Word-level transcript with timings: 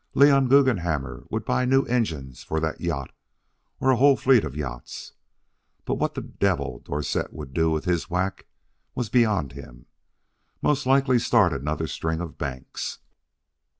Leon 0.15 0.47
Guggenhammer 0.47 1.25
would 1.29 1.45
buy 1.45 1.63
new 1.63 1.83
engines 1.83 2.41
for 2.41 2.59
that 2.59 2.81
yacht, 2.81 3.11
or 3.79 3.91
a 3.91 3.97
whole 3.97 4.17
fleet 4.17 4.43
of 4.43 4.55
yachts. 4.55 5.13
But 5.85 5.99
what 5.99 6.15
the 6.15 6.23
devil 6.23 6.79
Dowsett 6.79 7.31
would 7.33 7.53
do 7.53 7.69
with 7.69 7.85
his 7.85 8.09
whack, 8.09 8.47
was 8.95 9.09
beyond 9.09 9.51
him 9.51 9.85
most 10.59 10.87
likely 10.87 11.19
start 11.19 11.53
another 11.53 11.85
string 11.85 12.19
of 12.19 12.39
banks. 12.39 12.97